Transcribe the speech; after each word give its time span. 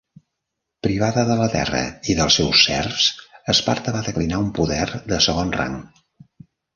Privada 0.85 1.25
de 1.31 1.33
la 1.41 1.49
terra 1.55 1.81
i 2.13 2.15
dels 2.19 2.37
seus 2.39 2.63
serfs, 2.69 3.09
Esparta 3.53 3.93
va 3.99 4.01
declinar 4.07 4.39
un 4.45 4.49
poder 4.61 4.89
de 5.13 5.21
segon 5.27 5.53
rang. 5.57 5.77